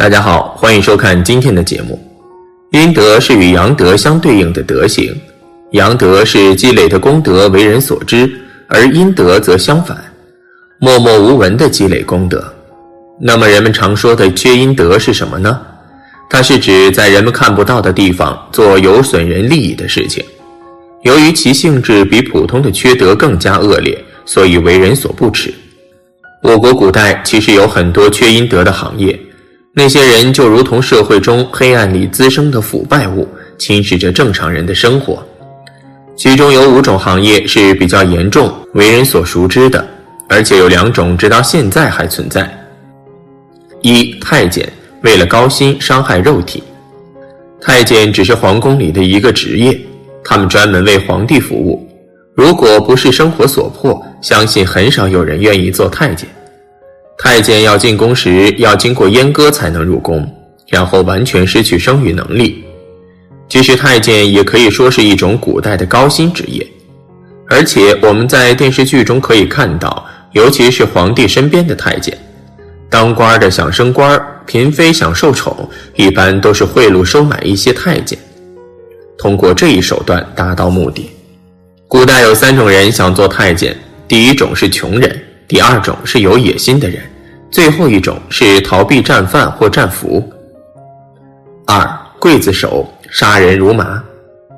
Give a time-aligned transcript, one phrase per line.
[0.00, 2.00] 大家好，欢迎收看今天的节目。
[2.70, 5.14] 阴德是与阳德相对应的德行，
[5.72, 8.32] 阳德是积累的功德为人所知，
[8.66, 10.02] 而阴德则相反，
[10.78, 12.42] 默默无闻的积累功德。
[13.20, 15.60] 那么人们常说的缺阴德是什么呢？
[16.30, 20.24] 它是指在人们看不到的地方做有损人利益的事情。
[21.02, 25.52] 由于其性质比普通的缺德更加恶劣，所以为人所不齿。
[26.42, 29.20] 我国古代其实有很多缺阴德的行业。
[29.72, 35.24] 那些人就如同社会中黑暗里滋生的腐败物，侵蚀着正常人的生活。
[36.16, 39.86] 其中有五种行业是比较严重、为人所熟知的，
[40.28, 42.52] 而且有两种直到现在还存在。
[43.80, 44.68] 一太监
[45.02, 46.62] 为了高薪伤害肉体。
[47.62, 49.78] 太监只是皇宫里的一个职业，
[50.24, 51.86] 他们专门为皇帝服务。
[52.34, 56.28] 如果不是生活所迫，相信很少有人愿意做太监。
[57.22, 60.26] 太监要进宫时，要经过阉割才能入宫，
[60.68, 62.64] 然后完全失去生育能力。
[63.46, 66.66] 其实，太监也可以说是一种古代的高薪职业，
[67.46, 72.16] 而且我们在电视剧中可以看到，尤其是皇帝身边的太监，
[72.88, 78.18] 当官的想升官，嫔妃想受宠，一般都是贿赂收买一些太监，
[79.18, 81.10] 通过这一手段达到目的。
[81.86, 83.76] 古代有三种人想做太监，
[84.08, 87.02] 第一种是穷人，第二种是有野心的人。
[87.50, 90.22] 最后一种是逃避战犯或战俘。
[91.66, 91.84] 二
[92.20, 94.00] 刽子手杀人如麻，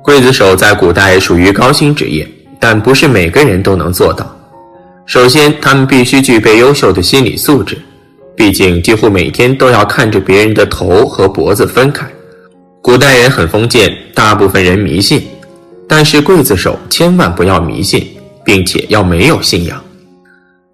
[0.03, 4.37] 刽子手在古代属于高薪职业，但不是每个人都能做到。
[5.07, 7.75] 首先，他们必须具备优秀的心理素质，
[8.35, 12.05] 毕竟几乎每天都要看着别人的头和脖子分开。
[12.83, 15.23] 古代人很封建，大部分人迷信，
[15.89, 18.07] 但是刽子手千万不要迷信，
[18.45, 19.82] 并且要没有信仰。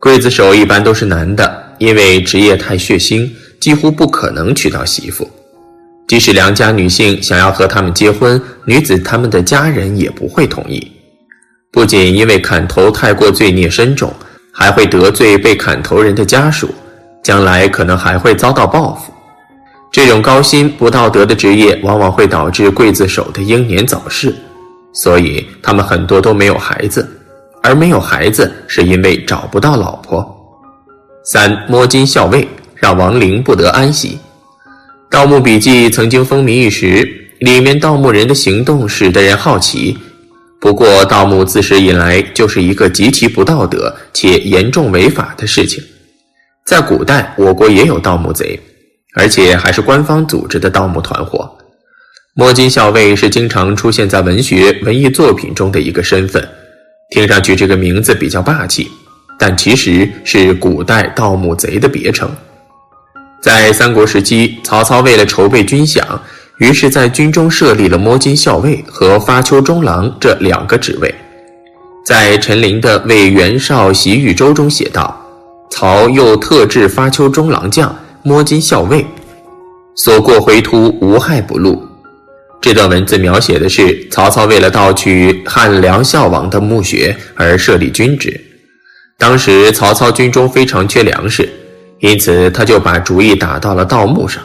[0.02, 1.70] 刽子手一般都是男的。
[1.80, 3.26] 因为职业太血腥，
[3.58, 5.26] 几乎不可能娶到媳妇。
[6.10, 10.92] 即使良家女性想要和他们结婚，女子他们的家人也不会同意。
[11.72, 14.14] 不仅因为砍头太过罪孽深重，
[14.52, 16.70] 还会得罪被砍头人的家属，
[17.24, 19.14] 将来可能还会遭到报复。
[19.90, 24.36] 这种高薪不道德的职业，往往会导致刽子手的英年早逝，
[24.92, 27.10] 所以他们很多都没有孩子，
[27.62, 30.36] 而没有孩子是因为找不到老婆。
[31.24, 34.18] 三摸金校尉，让亡灵不得安息。
[35.12, 37.08] 《盗墓笔记》曾经风靡一时，
[37.40, 39.98] 里面盗墓人的行动使得人好奇。
[40.62, 45.84] 不过，盗墓自始以来就是一个极其不道德且严重违法的事情。
[46.66, 48.60] 在古代，我国也有盗墓贼，
[49.16, 51.50] 而且还是官方组织的盗墓团伙。
[52.36, 56.48] 摸金校尉是经常出现在文学文艺作品中的一个身份，
[57.10, 58.92] 听上去这个名字比较霸气。
[59.42, 62.30] 但其实是古代盗墓贼的别称。
[63.42, 66.04] 在三国时期，曹操为了筹备军饷，
[66.58, 71.16] 于是在军中设立了摸金校尉和发丘中郎这两个职位。
[72.06, 75.18] 在陈琳的《为袁绍习豫州》中写道
[75.72, 79.06] ：“曹又特制发丘中郎将、摸金校尉，
[79.96, 81.82] 所过回途无害不录。”
[82.62, 88.40] 这段文字描写的是曹操为了盗取汉梁孝王的墓穴而设立军职。
[89.18, 91.50] 当时曹操军中非常缺粮食，
[92.00, 94.44] 因此他就把主意打到了盗墓上。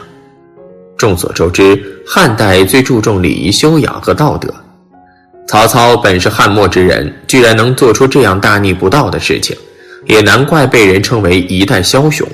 [0.97, 1.77] 众所周知，
[2.07, 4.53] 汉代最注重礼仪修养和道德。
[5.47, 9.55] 曹操本是汉末之人，居然能做出这样大逆不道的事情，
[10.05, 12.25] 也难怪被人称为一代枭雄。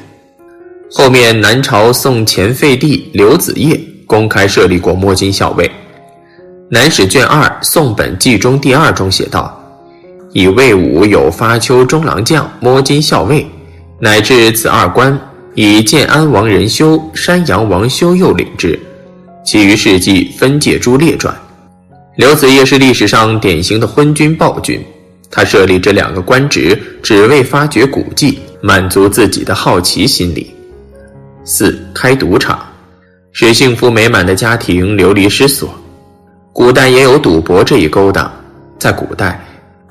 [0.92, 3.80] 后面南朝宋前废帝刘子业
[4.12, 5.66] 公开设立过摸金校尉，
[6.70, 9.58] 《南史卷二·宋本纪中第二》中写道。
[10.34, 13.48] 以魏武有发丘中郎将、摸金校尉，
[14.02, 15.18] 乃至此二官，
[15.56, 18.78] 以建安王仁修、山阳王修佑领之。
[19.46, 21.34] 其余事迹分界诸列传。
[22.18, 24.84] 刘子业是历史上典型的昏君暴君，
[25.30, 30.54] 他设立这两个官职，只为发掘古迹，满足自己的好奇心理。
[31.46, 32.60] 四开赌场，
[33.34, 35.74] 使幸福美满的家庭流离失所。
[36.52, 38.32] 古代也有赌博这一勾当，
[38.78, 39.40] 在古代。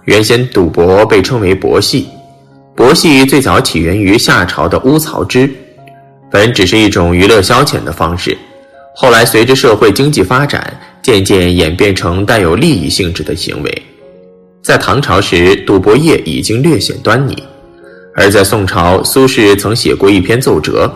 [0.04, 2.08] 原先赌博被称为博戏，
[2.75, 5.48] 博戏最早起源于夏朝的乌曹之，
[6.31, 8.37] 本只是一种娱乐消遣的方式，
[8.94, 13.82] 后来随着社会经济发展，渐渐演变成带有利益性质的行为。
[14.62, 17.42] 在唐朝时，赌博业已经略显端倪，
[18.14, 20.92] 而在宋朝，苏轼曾写过一篇奏折，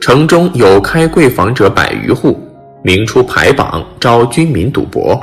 [0.00, 2.40] 城中有开贵坊者百余户，
[2.82, 5.20] 明出排榜招军民赌博。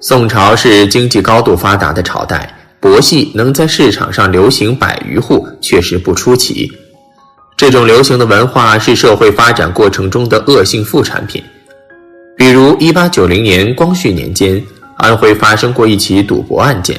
[0.00, 2.50] 宋朝是经济高度发达的朝代。
[2.80, 6.70] 博戏能在市场上流行百余户，确实不出奇。
[7.56, 11.42] 这种流行的文化是社会发展过程中的恶性副产品。
[12.36, 14.62] 比如，一八九零年光绪年间，
[14.98, 16.98] 安徽发生过一起赌博案件，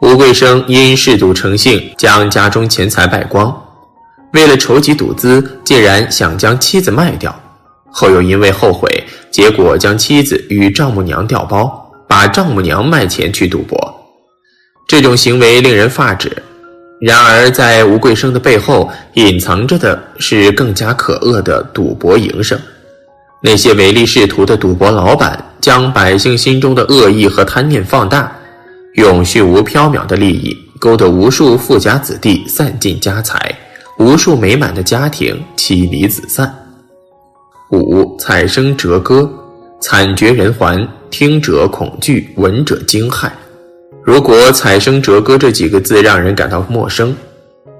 [0.00, 3.54] 吴桂生因嗜赌成性，将家中钱财败光，
[4.34, 7.34] 为了筹集赌资，竟然想将妻子卖掉，
[7.90, 8.88] 后又因为后悔，
[9.30, 13.78] 结果将妻子与丈母娘调包，把丈母娘卖钱去赌博。
[14.88, 16.36] 这种行为令人发指。
[17.00, 22.58] 然而，在吴桂生的背后隐藏着的是更加可恶的赌博营生。
[23.40, 28.32] 那些唯利是图的赌博老板，将百姓心中的恶意和贪念放大，
[28.94, 33.54] 用虚无缥缈的利益勾得无数富家子弟散尽家财，
[33.98, 36.52] 无数美满的家庭妻离子散。
[37.70, 39.30] 五彩声折歌，
[39.80, 43.30] 惨绝人寰，听者恐惧，闻者惊骇。
[44.02, 47.14] 如果“彩声折歌”这几个字让人感到陌生，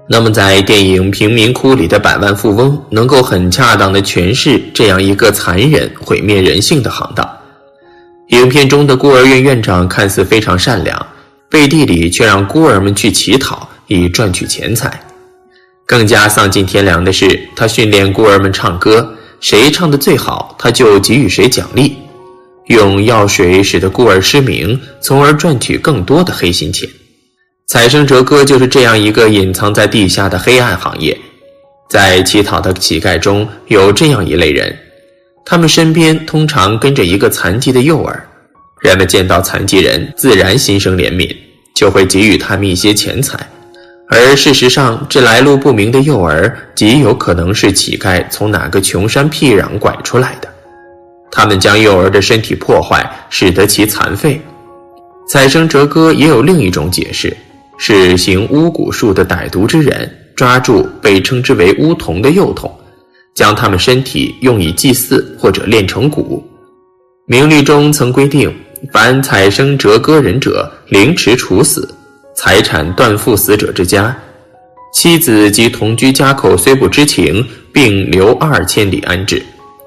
[0.08, 7.28] 那么在电影《贫民窟》里的百万富翁能够很恰当地诠释这样一个残忍、毁灭人性的行当。
[8.28, 11.06] 影片中的孤儿院院长看似非常善良，
[11.50, 14.98] 背地里却让孤儿们去乞讨以赚取钱财。
[15.86, 21.96] 更加丧尽天良的是，他训练孤儿们唱歌，谁唱的最好，他就给予谁奖励。
[22.68, 26.88] 用药水使得孤儿失明，从而赚取更多的黑心钱。
[27.66, 31.18] 采生折歌就是这样一个隐藏在地下的黑暗行业。
[31.90, 34.74] 在乞讨的乞丐中有这样一类人，
[35.44, 38.26] 他们身边通常跟着一个残疾的幼儿，
[38.80, 41.36] 人们见到残疾人自然心生怜悯，
[41.74, 43.38] 就会给予他们一些钱财。
[44.08, 50.48] 而事实上，这来路不明的幼儿极有可能是乞丐从哪个穷山僻壤拐出来的。
[51.30, 54.40] 他们将幼儿的身体破坏，使得其残废。
[55.26, 57.34] 采生折歌也有另一种解释，
[57.78, 62.70] 是行巫蛊术的歹毒之人抓住被称之为巫童的幼童，
[63.34, 66.40] 将他们身体用以祭祀或者炼成蛊。
[67.26, 68.54] 明律中曾规定，
[68.92, 71.80] 凡采生折歌人者，凌迟处死；
[72.34, 74.14] 财产断付死者之家，
[74.92, 79.40] 妻子及同居家口虽不知情，并留二千里安置，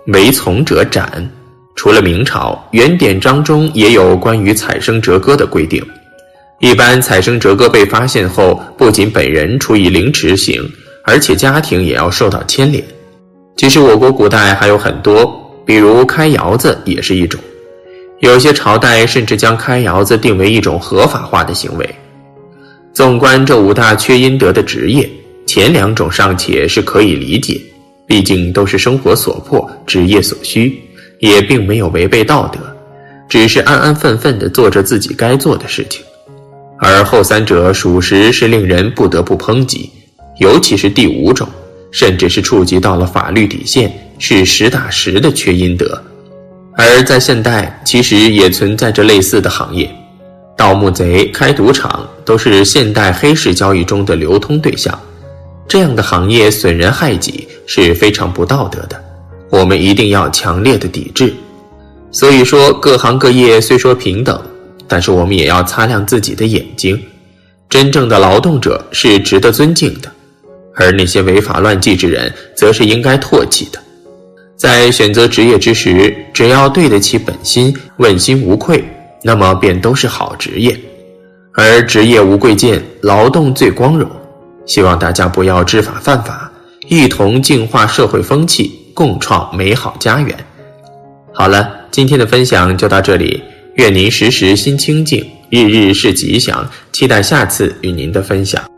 [0.07, 1.29] 违从者斩。
[1.75, 5.85] 除了明朝原典章中也有关于采生折歌的规定，
[6.59, 10.61] 一般采生折歌被发现后，不仅本人处以凌迟刑，
[11.03, 12.83] 而且家庭也要受到牵连。
[13.57, 17.39] 其实我国古代还有很多，比如开窑子也是一种，
[18.21, 21.95] 有些朝代甚至将开窑子定为一种合法化的行为。
[22.97, 25.07] 纵观这五大缺阴德的职业，
[25.45, 27.61] 前两种尚且是可以理解，
[28.07, 30.81] 毕竟都是生活所迫，职业所需。
[31.19, 32.59] 也并没有违背道德，
[33.29, 36.03] 只是安安分分地做着自己该做的事情，
[36.79, 39.91] 而后三者属实是令人不得不抨击，
[40.39, 41.47] 尤其是第五种，
[41.91, 46.03] 甚至是触及到了法律底线，是实打实的缺阴德。
[46.75, 49.88] 而在现代，其实也存在着类似的行业，
[50.57, 55.00] 盗墓贼、开赌场都是现代黑市交易中的流通对象，
[55.68, 59.00] 这样的行业损人害己是非常不道德的。
[59.51, 61.31] 我们一定要强烈的抵制。
[62.12, 64.42] 所以说，各行各业虽说平等，
[64.88, 67.00] 但是我们也要擦亮自己的眼睛。
[67.69, 70.09] 真正的劳动者是值得尊敬的，
[70.73, 73.80] 而那些违法乱纪之人，则是应该唾弃的。
[74.56, 78.83] 在选择职业之时，只要对得起本心，问心无愧，
[79.27, 80.79] 那么便都是好职业。
[81.53, 84.09] 而职业无贵贱，劳动最光荣。
[84.65, 86.49] 希望大家不要知法犯法，
[86.87, 88.71] 一同净化社会风气。
[88.93, 90.35] 共创美好家园。
[91.31, 93.43] 好了，今天的分享就到这里，
[93.75, 96.67] 愿您时时心清静，日日是吉祥。
[96.91, 98.76] 期待下次与您的分享。